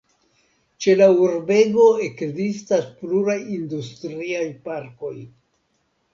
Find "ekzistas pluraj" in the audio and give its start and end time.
2.05-3.37